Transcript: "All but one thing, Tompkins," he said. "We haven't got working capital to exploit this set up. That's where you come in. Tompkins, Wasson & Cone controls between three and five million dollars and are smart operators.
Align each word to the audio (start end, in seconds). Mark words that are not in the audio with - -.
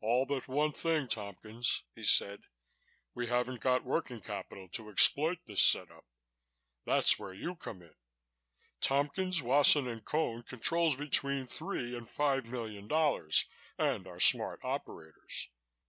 "All 0.00 0.24
but 0.24 0.46
one 0.46 0.70
thing, 0.70 1.08
Tompkins," 1.08 1.82
he 1.96 2.04
said. 2.04 2.42
"We 3.12 3.26
haven't 3.26 3.58
got 3.58 3.82
working 3.82 4.20
capital 4.20 4.68
to 4.68 4.88
exploit 4.88 5.38
this 5.46 5.64
set 5.64 5.90
up. 5.90 6.04
That's 6.84 7.18
where 7.18 7.32
you 7.34 7.56
come 7.56 7.82
in. 7.82 7.96
Tompkins, 8.80 9.42
Wasson 9.42 10.00
& 10.00 10.00
Cone 10.02 10.44
controls 10.44 10.94
between 10.94 11.48
three 11.48 11.96
and 11.96 12.08
five 12.08 12.46
million 12.46 12.86
dollars 12.86 13.46
and 13.76 14.06
are 14.06 14.20
smart 14.20 14.60
operators. 14.64 15.48